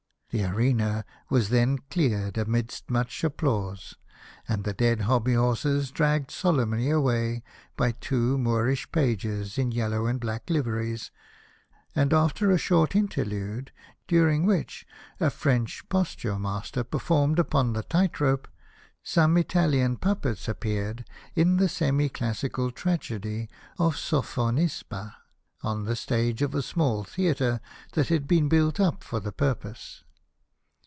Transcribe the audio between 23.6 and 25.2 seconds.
of Sophonisba